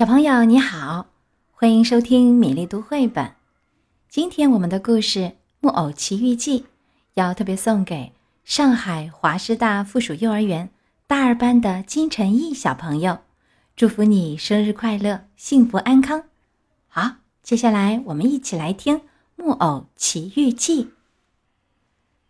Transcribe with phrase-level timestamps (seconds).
[0.00, 1.08] 小朋友你好，
[1.52, 3.34] 欢迎收听米粒读绘本。
[4.08, 5.18] 今天我们的故事
[5.60, 6.60] 《木偶奇遇记》
[7.12, 10.70] 要特别送给上海华师大附属幼儿园
[11.06, 13.18] 大二班的金晨毅小朋友，
[13.76, 16.24] 祝福你生日快乐，幸福安康。
[16.88, 19.00] 好，接下来我们一起来听
[19.36, 20.84] 《木偶奇遇记》。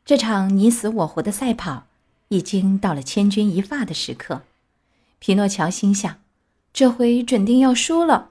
[0.04, 1.84] 这场你死我活的赛跑
[2.30, 4.42] 已经到了千钧一发的时刻，
[5.20, 6.16] 皮诺乔心想。
[6.72, 8.30] 这回准定要输了，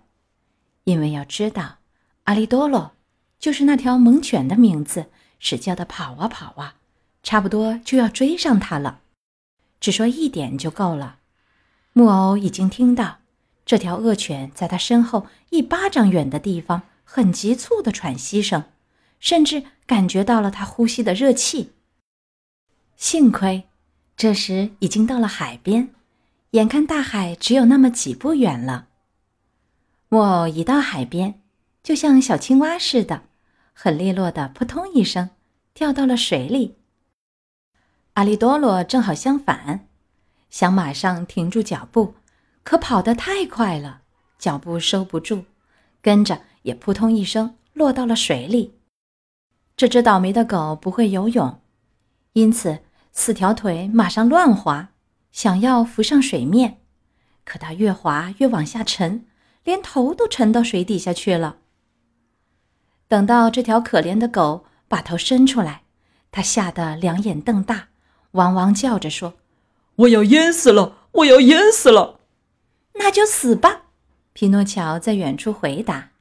[0.86, 1.78] 因为要知道，
[2.24, 2.94] 阿利多罗
[3.38, 5.08] 就是那条猛犬的名字，
[5.40, 6.76] 使叫的跑啊跑啊，
[7.22, 9.02] 差不多就要追上他了。
[9.80, 11.20] 只说一点就够了。
[11.94, 13.20] 木偶已经听到
[13.66, 18.64] 这条恶犬在他身后一巴掌远的地方很急促的喘息声，
[19.20, 21.74] 甚至感觉到了他呼吸的热气。
[22.96, 23.68] 幸亏，
[24.18, 25.94] 这时已经到了海边。
[26.52, 28.88] 眼看大海只有那么几步远了，
[30.08, 31.40] 木偶一到海边，
[31.84, 33.22] 就像小青蛙似的，
[33.72, 35.30] 很利落的扑通一声
[35.76, 36.78] 掉到了水里。
[38.14, 39.88] 阿利多罗正好相反，
[40.50, 42.16] 想马上停住脚步，
[42.64, 44.02] 可跑得太快了，
[44.40, 45.46] 脚步收不住，
[46.02, 48.74] 跟着也扑通一声落到了水里。
[49.78, 51.62] 这只倒霉的狗不会游泳，
[52.34, 52.80] 因此
[53.12, 54.90] 四条腿马上乱滑。
[55.32, 56.82] 想要浮上水面，
[57.46, 59.26] 可它越滑越往下沉，
[59.64, 61.58] 连头都沉到水底下去了。
[63.08, 65.84] 等到这条可怜的狗把头伸出来，
[66.32, 67.90] 它吓得两眼瞪大，
[68.32, 69.36] 汪汪叫着说
[69.98, 70.98] ：“我要淹死了！
[71.12, 72.20] 我要淹死了！”
[72.96, 73.84] 那就死吧！
[74.34, 76.12] 匹诺乔在远处回答。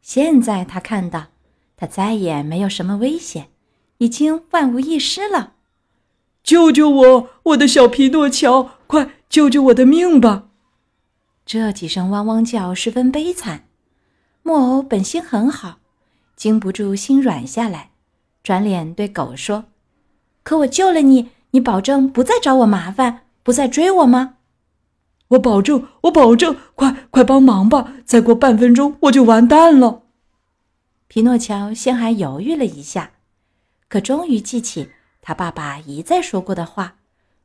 [0.00, 1.28] 现在他看到，
[1.76, 3.50] 他再也没有什么危险，
[3.98, 5.54] 已经万无一失了。
[6.50, 8.70] 救救我，我的小皮诺乔！
[8.88, 10.48] 快救救我的命吧！
[11.46, 13.68] 这几声汪汪叫十分悲惨。
[14.42, 15.78] 木偶本心很好，
[16.34, 17.90] 经不住心软下来，
[18.42, 19.66] 转脸对狗说
[20.42, 24.34] ：“可我救了你，你保证不再找我麻烦，不再追我吗
[25.30, 26.56] ？”“我保证，我保证！
[26.74, 27.92] 快快帮忙吧！
[28.04, 30.02] 再过半分钟我就完蛋了。”
[31.06, 33.12] 皮诺乔先还犹豫了一下，
[33.88, 34.88] 可终于记起。
[35.30, 36.96] 他爸爸一再说过的话：“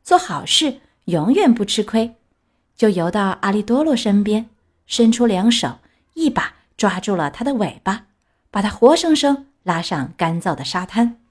[0.02, 2.16] 做好事永远不吃亏。”
[2.76, 4.50] 就游到阿利多罗身边，
[4.88, 5.78] 伸出两手，
[6.16, 8.08] 一把抓住了他的尾巴，
[8.50, 11.22] 把他活生生拉上干燥的沙滩。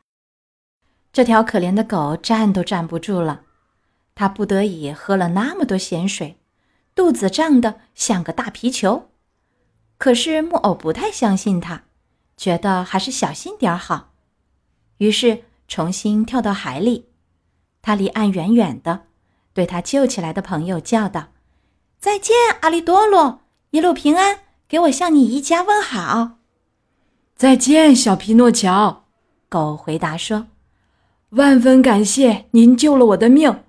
[1.13, 3.41] 这条可怜的狗站都站不住了，
[4.15, 6.39] 它不得已喝了那么多咸水，
[6.95, 9.09] 肚子胀得像个大皮球。
[9.99, 11.83] 可是木偶不太相信他，
[12.37, 14.13] 觉得还是小心点好，
[14.99, 15.43] 于是。
[15.67, 17.07] 重新跳到海里，
[17.83, 19.05] 他离岸远远的，
[19.53, 21.29] 对他救起来的朋友叫道
[21.99, 26.39] ：“再见，阿利多罗，一路平安，给我向你一家问好。
[27.35, 29.05] ”“再见，小皮诺乔。”
[29.49, 30.47] 狗回答说
[31.31, 33.65] ：“万分感谢您救了我的命，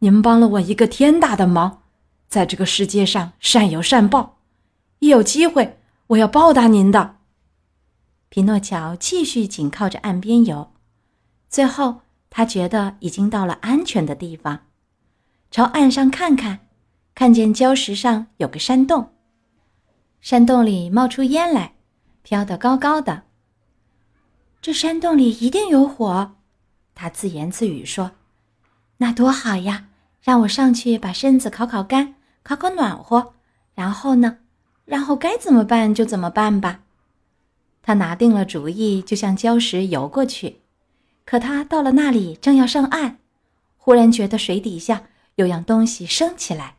[0.00, 1.82] 您帮了我一个天大的忙，
[2.28, 4.38] 在这个世界上善有善报，
[4.98, 7.16] 一有机会我要报答您的。”
[8.28, 10.71] 皮诺乔继续紧靠着岸边游。
[11.52, 14.60] 最后，他觉得已经到了安全的地方，
[15.50, 16.60] 朝岸上看看，
[17.14, 19.12] 看见礁石上有个山洞，
[20.22, 21.74] 山洞里冒出烟来，
[22.22, 23.24] 飘得高高的。
[24.62, 26.36] 这山洞里一定有火，
[26.94, 28.12] 他自言自语说
[28.96, 29.88] ：“那多好呀！
[30.22, 33.34] 让我上去把身子烤烤干，烤烤暖和。
[33.74, 34.38] 然后呢？
[34.86, 36.80] 然后该怎么办就怎么办吧。”
[37.82, 40.61] 他拿定了主意，就向礁石游过去。
[41.24, 43.18] 可他到了那里，正要上岸，
[43.76, 45.04] 忽然觉得水底下
[45.36, 46.76] 有样东西升起来，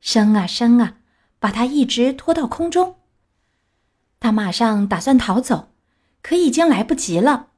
[0.00, 0.96] 升啊升啊，
[1.38, 2.96] 把他一直拖到空中。
[4.18, 5.68] 他马上打算逃走，
[6.22, 7.48] 可已经来不及了，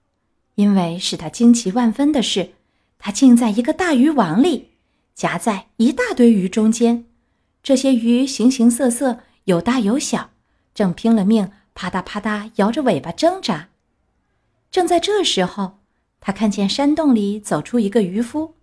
[0.57, 2.55] 因为使他惊奇万分的是，
[2.99, 4.73] 他竟在一个大渔网里，
[5.15, 7.07] 夹在一大堆鱼中间。
[7.63, 10.31] 这些鱼形形色色，有大有小，
[10.75, 13.69] 正拼了命啪嗒啪嗒摇着尾巴挣扎。
[14.71, 15.76] 正在这时候。
[16.27, 18.57] 他看见山洞里走出一个渔夫，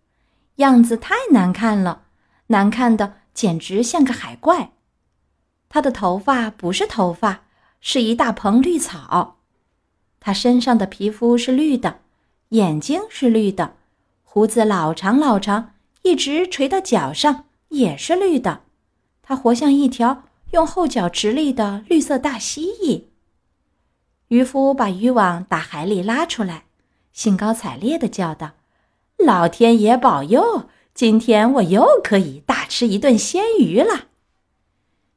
[0.58, 2.02] 样子太难看了，
[2.48, 4.74] 难看的简直像个海怪。
[5.70, 7.46] 他的头发不是头发，
[7.80, 9.38] 是一大蓬绿草。
[10.20, 12.02] 他身上的皮肤是绿的，
[12.50, 13.78] 眼睛是绿的，
[14.24, 18.64] 胡子老长老长，一直垂到脚上，也是绿的。
[19.22, 23.04] 他活像一条用后脚直立的绿色大蜥蜴。
[24.28, 26.66] 渔夫把渔网打海里拉出来。
[27.14, 28.54] 兴高采烈地叫道
[29.24, 30.68] ：“老天爷保佑！
[30.96, 34.08] 今天我又可以大吃一顿鲜鱼了。”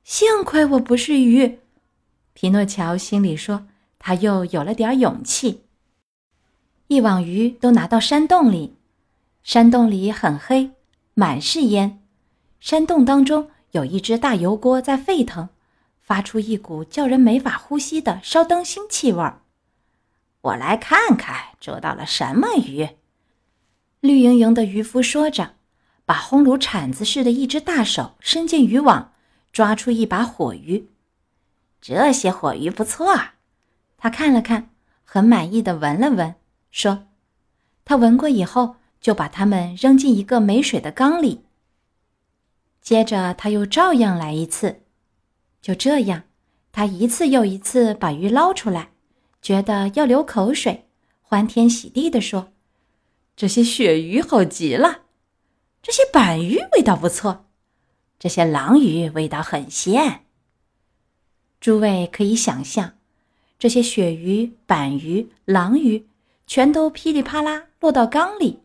[0.05, 1.59] 幸亏我不是鱼。
[2.35, 3.67] 皮诺乔心里说，
[3.99, 5.63] 他又有了点勇气。
[6.89, 8.77] 一网鱼都拿到山洞里，
[9.43, 10.71] 山洞里很黑，
[11.15, 12.03] 满是烟。
[12.61, 15.49] 山洞当中有一只大油锅在沸腾，
[16.01, 19.41] 发出一股叫人没法呼吸的烧灯芯气味儿。
[20.43, 22.91] 我来看看捉到了什么鱼。
[24.01, 25.55] 绿莹莹的渔夫说着，
[26.05, 29.13] 把烘炉铲子似的一只大手伸进渔网，
[29.53, 30.89] 抓出一把火鱼。
[31.81, 33.35] 这些火鱼不错啊。
[33.97, 34.71] 他看了看，
[35.03, 36.35] 很满意的闻了闻。
[36.71, 37.09] 说
[37.85, 41.45] ：“他闻过以后，就把它们扔进一个没水的缸里。
[42.81, 44.83] 接着他又照样来一次，
[45.63, 46.25] 就这样，
[46.71, 48.91] 他一次又一次把鱼捞出来，
[49.47, 50.89] 觉得要流口水，
[51.23, 52.49] 欢天喜地地说
[53.37, 55.03] ：‘这些鳕鱼好极了，
[55.81, 57.45] 这些板鱼味道不错，
[58.19, 60.25] 这些狼鱼味道很鲜。’
[61.63, 62.95] 诸位可以想象，
[63.57, 66.09] 这些鳕鱼、板鱼、狼鱼。”
[66.49, 68.59] 全都噼里啪啦落到缸里，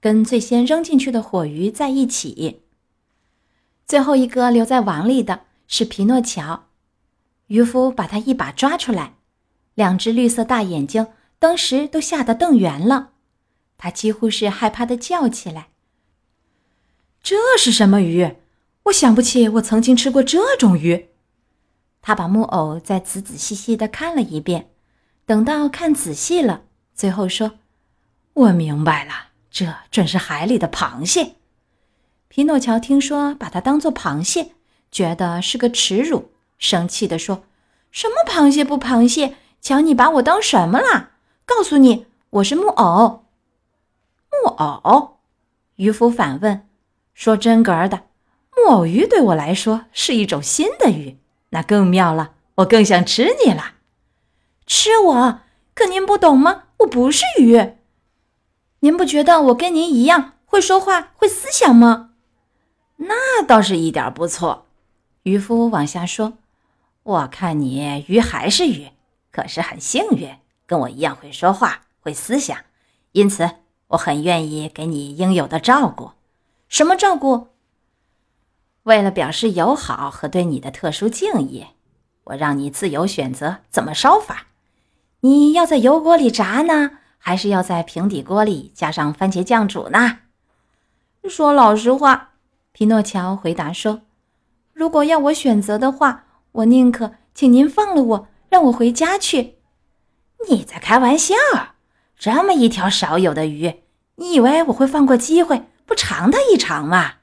[0.00, 2.60] 跟最先扔进去的火鱼在一起。
[3.84, 6.68] 最后一个留在网里的是皮诺乔，
[7.48, 9.14] 渔夫把他一把抓出来，
[9.74, 11.06] 两只绿色大眼睛
[11.38, 13.10] 当时都吓得瞪圆了，
[13.78, 15.68] 他几乎是害怕的叫起来
[17.22, 18.36] ：“这是什么鱼？
[18.84, 21.08] 我想不起我曾经吃过这种鱼。”
[22.02, 24.70] 他把木偶再仔仔细细的看了一遍，
[25.26, 26.62] 等到看仔细了。
[26.94, 27.58] 最后说
[28.32, 31.36] ：“我明白了，这准是海里的螃蟹。”
[32.28, 34.52] 皮诺乔听说把它当做螃蟹，
[34.90, 37.44] 觉得是个耻辱，生气地说
[37.90, 39.36] ：“什么螃蟹不螃蟹？
[39.60, 41.10] 瞧你把我当什么了？
[41.44, 43.24] 告诉你，我是木偶。”
[44.30, 45.18] 木偶？
[45.76, 46.68] 渔夫反问
[47.14, 48.02] ：“说真格的，
[48.56, 51.18] 木偶鱼对我来说是一种新的鱼，
[51.50, 53.74] 那更妙了，我更想吃你了。
[54.66, 55.40] 吃我？
[55.74, 57.74] 可您不懂吗？”我不是鱼，
[58.78, 62.12] 您不觉得我跟您一样会说话、会思想吗？
[62.96, 64.66] 那倒是一点不错。
[65.24, 66.38] 渔夫往下说
[67.02, 68.88] ：“我看你鱼还是鱼，
[69.30, 70.36] 可是很幸运，
[70.66, 72.58] 跟我一样会说话、会思想，
[73.12, 73.48] 因此
[73.88, 76.12] 我很愿意给你应有的照顾。
[76.68, 77.48] 什么照顾？
[78.84, 81.66] 为了表示友好和对你的特殊敬意，
[82.24, 84.46] 我让你自由选择怎么烧法。”
[85.22, 90.20] 你要在油锅里炸呢，还是要在平底锅里加上番茄酱煮呢？
[91.28, 92.30] 说老实话，
[92.72, 94.00] 皮诺乔回答说
[94.72, 99.54] ：“如果要我选择的话，我宁可请您放了我，让我回家去。”
[100.48, 101.34] 你在开玩笑？
[102.18, 103.82] 这么一条少有的鱼，
[104.16, 107.14] 你以为我会放过机会不尝它一尝吗？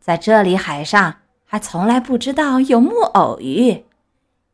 [0.00, 3.84] 在这里海上还从来不知道有木偶鱼，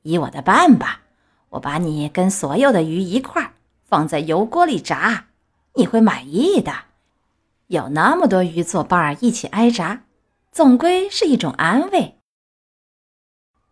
[0.02, 1.02] 依我的办吧。
[1.50, 3.52] 我把你跟所有的鱼一块儿
[3.84, 5.26] 放在油锅里炸，
[5.74, 6.72] 你会满意的。
[7.66, 10.04] 有那么多鱼作伴一起挨炸，
[10.50, 12.18] 总归是一种安慰。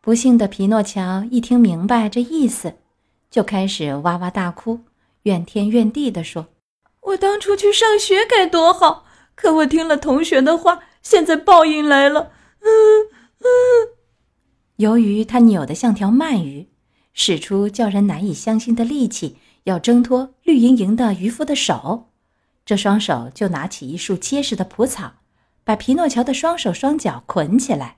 [0.02, 2.74] 不幸的皮诺乔一听明白这意思，
[3.30, 4.80] 就开始哇哇大哭，
[5.24, 6.48] 怨天怨地地说
[7.02, 9.04] ：“我当初去上学该多好，
[9.34, 12.32] 可我听了同学的话，现在报应来了。”
[12.64, 12.68] 嗯
[13.40, 13.46] 嗯。
[14.76, 16.68] 由于他扭得像条鳗鱼。
[17.12, 22.08] 使出叫人难以相信的力气，要挣脱绿莹莹的渔夫的手，
[22.64, 25.14] 这双手就拿起一束结实的蒲草，
[25.64, 27.96] 把皮诺乔的双手双脚捆起来，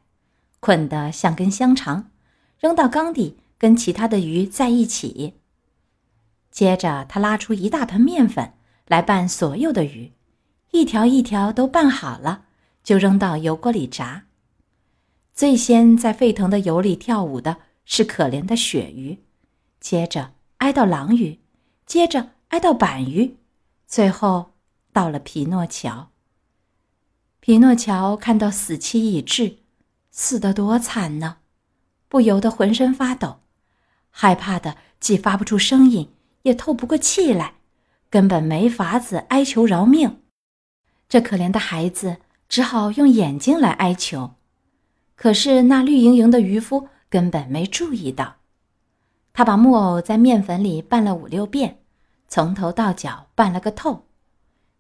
[0.63, 2.13] 捆得像根香肠，
[2.61, 5.35] 扔到缸底跟其他的鱼在一起。
[6.53, 8.53] 接着，他拉出一大盆面粉
[8.87, 10.13] 来拌所有的鱼，
[10.71, 12.45] 一条一条都拌好了，
[12.85, 14.27] 就扔到油锅里炸。
[15.35, 17.59] 最先在沸腾的油里跳舞的。
[17.85, 19.19] 是可怜的鳕鱼，
[19.81, 21.41] 接着挨到狼鱼，
[21.85, 23.39] 接着挨到板鱼，
[23.89, 24.53] 最后
[24.93, 26.13] 到了皮诺乔。
[27.41, 29.57] 皮诺乔看到死期已至，
[30.13, 31.39] 死得多惨呢，
[32.09, 33.41] 不由得浑身发抖，
[34.11, 37.55] 害怕的既发不出声音，也透不过气来，
[38.09, 40.21] 根本没法子哀求饶命。
[41.09, 44.35] 这可怜的孩子只好用眼睛来哀求，
[45.17, 46.89] 可是那绿莹莹的渔夫。
[47.11, 48.37] 根本没注意到，
[49.35, 51.83] 他把木偶在面粉里拌了五六遍，
[52.27, 54.07] 从头到脚拌了个透。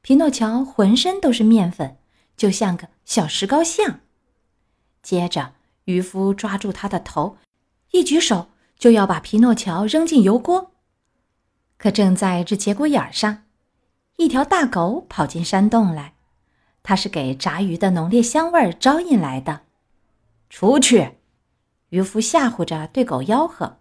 [0.00, 1.98] 皮诺乔浑身都是面粉，
[2.34, 4.00] 就像个小石膏像。
[5.02, 5.52] 接着，
[5.84, 7.36] 渔夫抓住他的头，
[7.90, 10.72] 一举手就要把皮诺乔扔进油锅。
[11.76, 13.42] 可正在这节骨眼上，
[14.16, 16.14] 一条大狗跑进山洞来，
[16.82, 19.62] 它是给炸鱼的浓烈香味招引来的。
[20.48, 21.12] 出去！
[21.88, 23.78] 渔夫吓唬着对狗吆喝，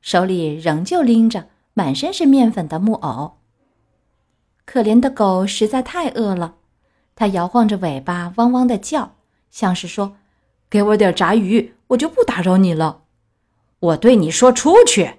[0.00, 3.38] 手里仍旧拎着满身是面粉的木偶。
[4.64, 6.56] 可怜的狗实在太饿了，
[7.16, 9.16] 它摇晃着尾巴，汪汪的叫，
[9.50, 10.16] 像是说
[10.70, 13.02] ：“给我点炸鱼，我就不打扰你了。”
[13.80, 15.18] 我对你说：“出去！”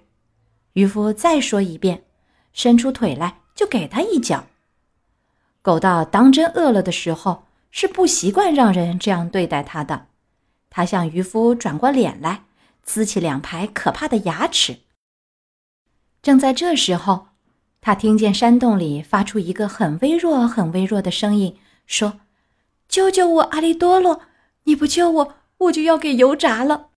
[0.74, 2.04] 渔夫再说一遍，
[2.54, 4.46] 伸出腿来就给他一脚。
[5.62, 10.08] 狗到当真饿了的时候，是不习惯让人这样对待它的。
[10.70, 12.44] 它向渔夫转过脸来，
[12.86, 14.80] 呲起两排可怕的牙齿。
[16.22, 17.28] 正在这时候，
[17.82, 22.20] 他听见山洞里发出一个很微弱、很微弱的声音，说
[22.88, 24.22] ：“救救我，阿利多洛！
[24.64, 26.88] 你不救我，我就要给油炸了。”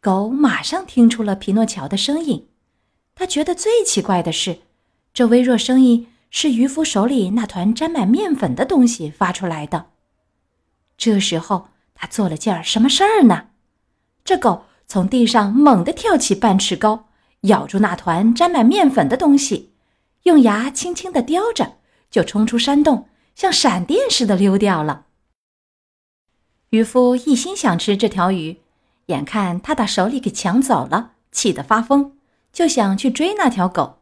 [0.00, 2.48] 狗马上听出了皮诺乔的声音。
[3.14, 4.60] 他觉得最奇怪的是，
[5.12, 9.86] 这微弱声音是渔夫手里那团沾满面粉的东西发出来的。
[10.96, 11.68] 这时候。
[11.98, 13.46] 他做了件什么事儿呢？
[14.22, 17.06] 这狗从地上猛地跳起半尺高，
[17.44, 19.72] 咬住那团沾满面粉的东西，
[20.24, 21.78] 用牙轻轻地叼着，
[22.10, 25.05] 就冲出山洞，像闪电似的溜掉了。
[26.76, 28.58] 渔夫一心想吃这条鱼，
[29.06, 32.12] 眼看他把手里给抢走了，气得发疯，
[32.52, 33.96] 就想去追那条狗，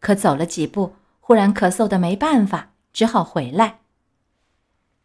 [0.00, 3.78] 可走了几步，忽然咳嗽的没办法，只好回来。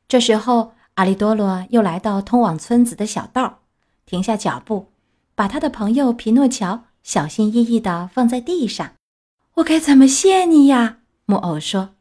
[0.07, 0.73] 这时候。
[0.95, 3.59] 阿利多罗又来到通往村子的小道，
[4.05, 4.87] 停下脚步，
[5.35, 8.93] 把他的朋友皮诺乔小心翼翼地放在地上。
[9.55, 11.95] “我该怎么谢你呀？”木偶说。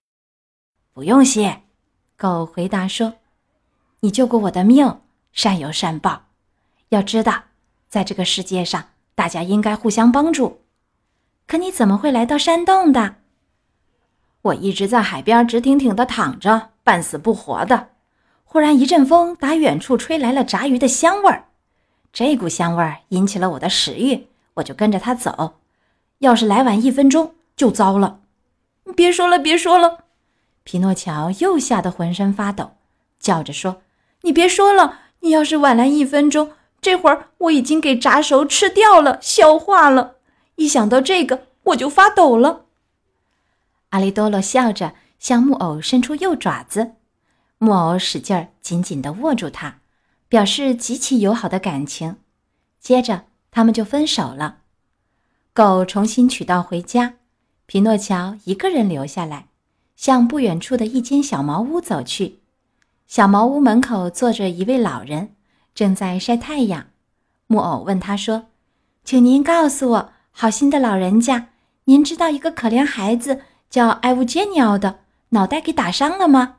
[0.95, 1.63] “不用谢。”
[2.17, 3.15] 狗回答说
[4.05, 5.01] ，“你救过我的命，
[5.33, 6.25] 善有善报。
[6.91, 7.45] 要知道，
[7.89, 10.61] 在这个世界上，大家应该互相帮助。
[11.47, 13.15] 可你怎么会来到山洞的
[14.43, 17.93] ？”“我一直在海边直挺挺地躺着，半死不活的。”
[18.45, 21.47] 忽然一阵风打远处吹来了炸鱼的香味儿，
[22.13, 25.55] 这股香味儿引起了我的食欲，我就跟着他走。
[26.19, 28.21] 要是来晚一分钟就糟了。
[28.95, 30.05] 别说了，别说了！
[30.63, 32.73] 皮诺乔又吓得浑身发抖，
[33.19, 33.81] 叫着说
[34.25, 40.17] ：“你别说了，你要是晚来一分钟，这会儿我已经给炸熟吃掉了，消化了。
[40.57, 42.65] 一想到这个，我就发抖了。”
[43.91, 46.93] 阿利多洛笑着向木偶伸出右爪子。
[47.59, 49.79] 木偶使劲儿紧紧地握住它，
[50.29, 52.17] 表示极其友好的感情。
[52.81, 54.59] 接着，他们就分手了。
[55.53, 57.15] 狗重新取道回家，
[57.67, 59.49] 皮诺乔一个人留下来，
[59.97, 62.41] 向不远处的一间小茅屋走去。
[63.07, 65.35] 小茅屋门口坐着一位老人，
[65.75, 66.87] 正在晒太阳。
[67.47, 68.47] 木偶问他说
[69.05, 71.49] ：“请您告诉我，好心的老人家，
[71.85, 76.57] 您知道一个可怜孩子叫艾乌杰尼奥的，脑袋给打伤了吗？”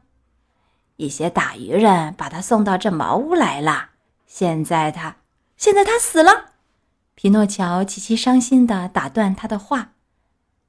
[0.98, 3.90] 一些打渔人把他送到这茅屋来了。
[4.28, 5.18] 现在他，
[5.58, 6.52] 现在他死了。
[7.16, 9.92] 皮诺乔极其伤心地打断他的话：“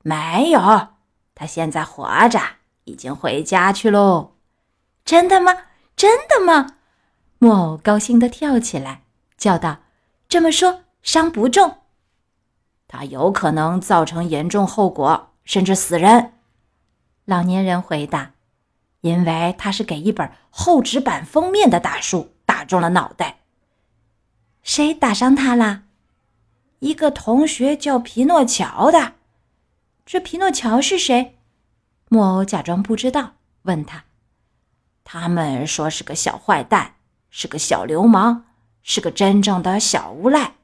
[0.02, 0.88] 没有，
[1.34, 2.40] 他现在活着，
[2.84, 4.32] 已经回家去喽。”
[5.06, 5.56] 真的吗？
[5.96, 6.74] 真的吗？
[7.38, 9.04] 木偶高兴地跳起来，
[9.38, 9.78] 叫道
[10.28, 11.78] ：“这么说，伤不重。
[12.88, 16.34] 他有可能造成严重后果，甚至死人。”
[17.24, 18.32] 老年人回答。
[19.02, 23.38] 因为他是给一本厚纸板封面的大书打中了脑袋。
[24.64, 25.84] 谁打伤他了？
[26.80, 29.12] 一个同学叫皮诺乔的。
[30.04, 31.38] 这皮诺乔是谁？
[32.08, 34.06] 木偶假装不知道，问他。
[35.08, 36.96] 他们说是个小坏蛋，
[37.30, 38.42] 是个小流氓，
[38.82, 40.54] 是个真正的小无赖。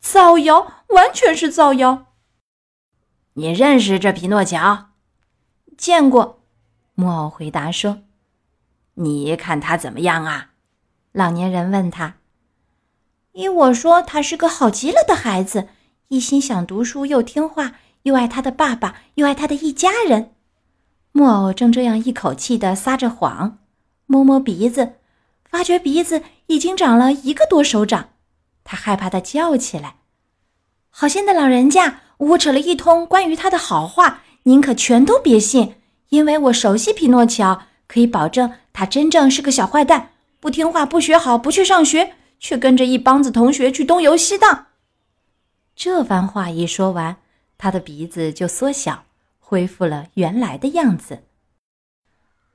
[0.00, 2.06] 造谣，完全是造谣。
[3.34, 4.88] 你认识这皮诺乔？
[5.78, 6.42] 见过。
[6.96, 8.02] 木偶回答说
[8.94, 10.50] ：“你看他怎么样啊？”
[11.12, 12.16] 老年人问他
[13.34, 15.68] ：“依我说，他是个好极了的孩子，
[16.08, 20.33] 一心想读书，又听话，又爱他的爸爸，又爱他的一家人。”
[21.16, 23.58] 木偶正这样一口气的撒着谎，
[24.06, 24.94] 摸摸鼻子，
[25.48, 28.08] 发觉鼻子已经长了一个多手掌，
[28.64, 29.98] 他害怕的叫起来
[30.90, 35.76] ：“好心的老人家，我扯了一通关于他的好话，您可全都别信。”
[36.10, 44.66] 因为我熟悉匹诺乔，可以保证他真正是个小坏蛋，不听话，不学好，不去上学，却跟着一帮子同学去东游西荡。
[45.76, 47.18] 这番话一说完，
[47.56, 49.04] 他的鼻子就缩小，
[49.54, 51.22] 恢复了原来的样子。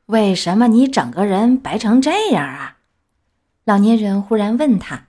[0.07, 2.79] 为什么你整个人白成这样啊？
[3.63, 5.05] 老年人忽然问他。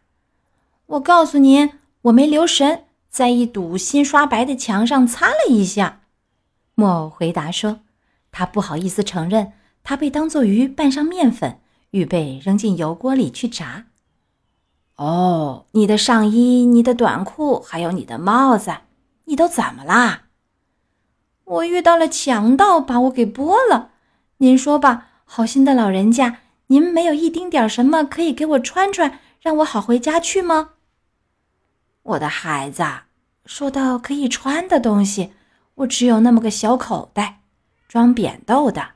[0.87, 6.03] 我告诉您，我没留神，在一堵新刷白的墙上擦了一下。
[6.77, 7.81] 木偶回答说。
[8.31, 11.59] 他不好意思承认，他被当作鱼拌上面粉，
[11.91, 13.87] 预备扔进油锅里去炸。
[14.95, 18.73] 哦，你的上衣、你的短裤，还有你的帽子，
[19.25, 20.30] 你都怎么啦？
[21.51, 23.91] 我遇到了强盗，把我给剥了。
[24.37, 26.39] 您说吧，好心的老人家，
[26.69, 30.71] 您没有一丁点什么可以给我穿穿，让我好回家去吗？
[32.05, 32.85] 我的孩子，
[33.47, 35.33] 说到可以穿的东西，
[35.75, 37.41] 我只有那么个小口袋，
[37.89, 38.91] 装扁豆的。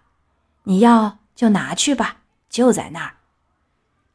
[0.62, 2.18] 你要就拿去吧，
[2.48, 3.14] 就在那儿。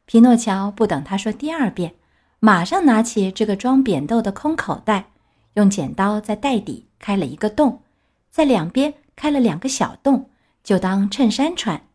[0.06, 1.94] 皮诺乔不等他说第二遍，
[2.38, 5.10] 马上拿起这个装扁豆的空口袋，
[5.54, 7.82] 用剪刀在袋底开了一个洞。
[8.30, 10.30] 在两边开了两个小洞，
[10.62, 11.86] 就当衬衫穿。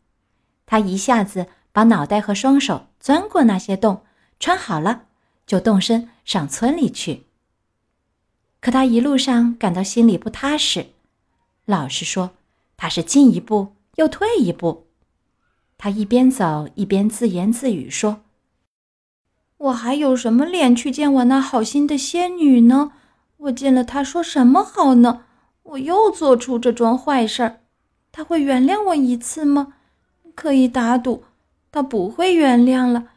[0.66, 4.04] 他一下子把脑袋和双手钻过那些洞，
[4.40, 5.04] 穿好了，
[5.46, 7.26] 就动身上村里去。
[8.60, 10.88] 可他一路上感到心里不踏实，
[11.66, 12.32] 老实说，
[12.76, 14.88] 他是进一步又退一步。
[15.78, 18.22] 他一边走一边自言自语说
[19.58, 22.94] ：“我还有什么脸去见我那好心的仙女呢？
[23.38, 25.25] 我见了她说什么好呢？”
[25.66, 27.62] 我又做出这桩坏事儿，
[28.12, 29.74] 他会原谅我一次吗？
[30.36, 31.24] 可以打赌，
[31.72, 33.08] 他不会原谅了。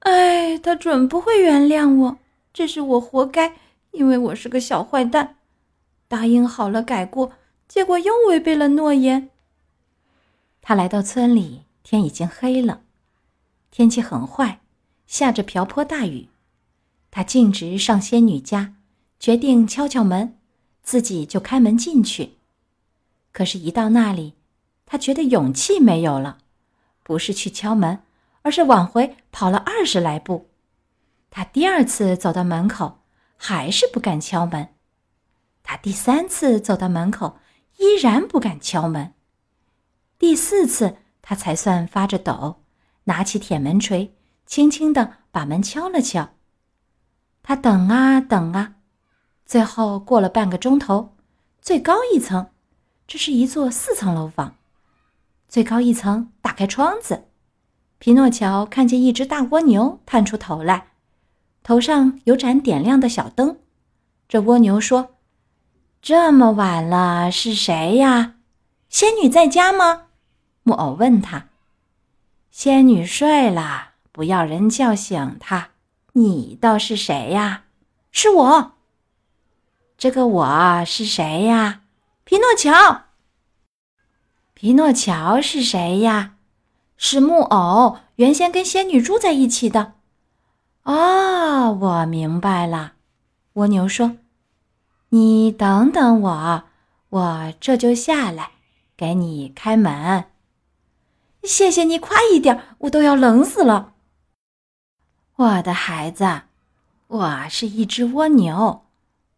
[0.00, 2.18] 哎，他准不会原谅我，
[2.52, 3.56] 这是我活该，
[3.92, 5.36] 因为我是个小坏蛋，
[6.06, 7.32] 答应好了改过，
[7.66, 9.30] 结果又违背了诺言。
[10.60, 12.82] 他来到村里，天已经黑了，
[13.70, 14.60] 天气很坏，
[15.06, 16.28] 下着瓢泼大雨。
[17.10, 18.74] 他径直上仙女家，
[19.18, 20.36] 决定敲敲门。
[20.86, 22.34] 自己就开门进去，
[23.32, 24.34] 可是，一到那里，
[24.86, 26.38] 他觉得勇气没有了，
[27.02, 28.04] 不是去敲门，
[28.42, 30.48] 而是往回跑了二十来步。
[31.28, 33.00] 他第二次走到门口，
[33.36, 34.68] 还是不敢敲门。
[35.64, 37.40] 他第三次走到门口，
[37.78, 39.12] 依然不敢敲门。
[40.20, 42.62] 第四次，他才算发着抖，
[43.04, 44.14] 拿起铁门锤，
[44.46, 46.30] 轻轻地把门敲了敲。
[47.42, 48.74] 他等啊等啊。
[49.46, 51.14] 最后过了半个钟头，
[51.62, 52.48] 最高一层，
[53.06, 54.56] 这是一座四层楼房。
[55.48, 57.28] 最高一层打开窗子，
[57.98, 60.88] 皮诺乔看见一只大蜗牛探出头来，
[61.62, 63.60] 头上有盏点亮的小灯。
[64.28, 65.14] 这蜗牛说
[66.02, 68.34] ：“这么晚了，是谁呀？
[68.88, 70.08] 仙女在家吗？”
[70.64, 71.50] 木偶问他
[72.50, 75.68] ：“仙女睡了，不要人叫醒她。
[76.14, 77.66] 你倒是谁呀
[78.10, 78.72] ？”“是我。”
[79.98, 81.80] 这个我是谁呀？
[82.24, 83.04] 皮诺乔。
[84.52, 86.34] 皮诺乔是谁呀？
[86.98, 89.94] 是木偶，原先跟仙女住在一起的。
[90.82, 92.92] 哦，我明白了。
[93.54, 94.18] 蜗牛说
[95.08, 96.64] ：“你等等我，
[97.08, 98.50] 我这就下来
[98.98, 100.26] 给你开门。”
[101.42, 103.94] 谢谢你，快一点，我都要冷死了。
[105.36, 106.42] 我的孩子，
[107.06, 108.85] 我是一只蜗牛。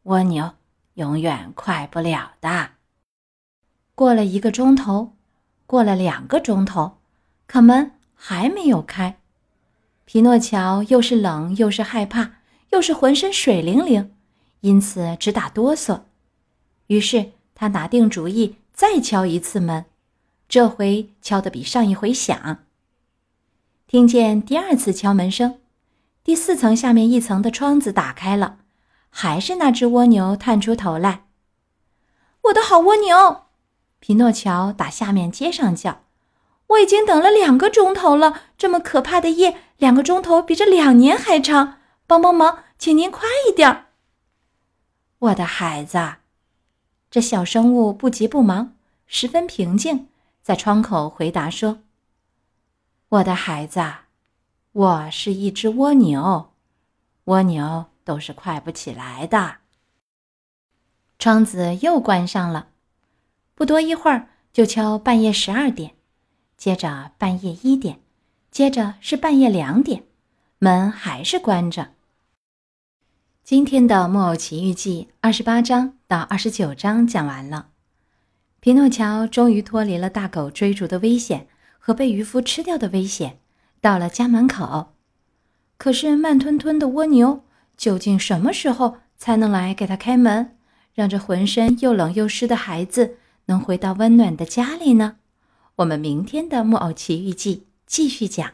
[0.09, 0.53] 蜗牛
[0.95, 2.71] 永远快不了的。
[3.95, 5.13] 过了一个钟头，
[5.67, 6.97] 过了两个钟头，
[7.47, 9.19] 可门还没有开。
[10.07, 12.37] 皮诺乔又是冷又是害怕，
[12.71, 14.15] 又是浑身水灵灵，
[14.61, 16.01] 因此直打哆嗦。
[16.87, 19.85] 于是他拿定主意，再敲一次门，
[20.49, 22.61] 这回敲得比上一回响。
[23.87, 25.61] 听见第二次敲门声，
[26.25, 28.61] 第四层下面一层的窗子打开了。
[29.11, 31.25] 还是那只蜗牛探出头来。
[32.43, 33.45] 我的好蜗牛，
[33.99, 36.03] 皮诺乔打下面街上叫
[36.69, 41.79] ：“我已经等了两个钟头了，这么可怕的夜，两个钟头比这两年还长。
[42.07, 43.87] 帮帮忙，请您快一点。”
[45.19, 45.99] 我的孩子，
[47.11, 48.75] 这小生物不急不忙，
[49.07, 50.09] 十分平静，
[50.43, 51.81] 在窗口回答说
[53.11, 53.83] ：“我的孩子，
[54.73, 56.53] 我是一只蜗牛，
[57.25, 59.57] 蜗牛。”都是快不起来的。
[61.19, 62.69] 窗子又关上了，
[63.55, 65.95] 不多一会儿就敲半夜十二点，
[66.57, 68.01] 接着半夜一点，
[68.51, 70.05] 接着是半夜两点，
[70.59, 71.91] 门还是关着。
[73.45, 77.69] 今天的《木偶奇遇记》二十八章到二十九章讲完了，
[78.61, 81.47] 皮诺乔终于脱离了大狗追逐的危险
[81.79, 83.41] 和被渔夫吃掉的危险，
[83.83, 84.95] 到了家门口。
[85.77, 87.45] 可是慢吞吞的蜗牛。
[87.79, 90.57] 究竟什么时候才能来给他开门，
[90.93, 95.17] 让这浑身又冷又湿的孩子能回到温暖的家里呢？
[95.77, 98.53] 我们明天的《木偶奇遇记》继续讲。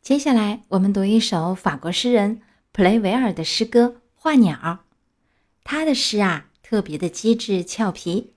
[0.00, 4.56] 接下来我们读一首法国诗人普雷维尔的诗歌《画鸟》，
[5.64, 8.34] 他的诗啊特别的机智俏皮。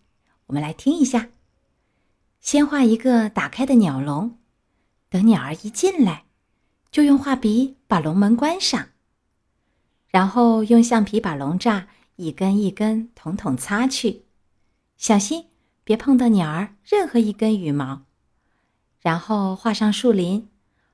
[0.47, 1.29] 我们来听一下。
[2.41, 4.37] 先画一个打开的鸟笼，
[5.09, 6.23] 等鸟儿一进来，
[6.89, 8.87] 就用画笔把笼门关上，
[10.09, 14.23] 然后用橡皮把笼栅一根一根统统擦去，
[14.97, 15.45] 小心
[15.83, 18.03] 别碰到鸟儿任何一根羽毛。
[18.99, 20.49] 然后画上树林，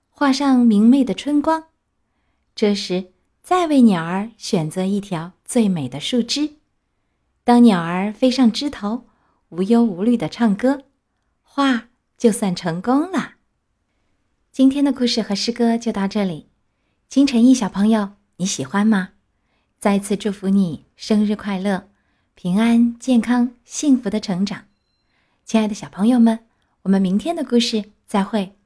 [0.10, 1.66] 画上明媚的春光。
[2.54, 6.58] 这时再为鸟儿选择一条最美的树枝，
[7.44, 9.06] 当鸟儿飞上枝头，
[9.50, 10.84] 无忧无虑的唱歌，
[11.42, 13.36] 画就算成功了。
[14.52, 16.50] 今天的故事和诗歌就到这里，
[17.10, 18.12] 金晨毅小朋友，
[18.44, 19.12] 你喜欢吗？
[19.80, 21.88] 再次祝福你生日快乐，
[22.36, 24.66] 平安健康幸福的成长，
[25.46, 26.40] 亲爱的小朋友们，
[26.82, 28.58] 我们明天的故事再会。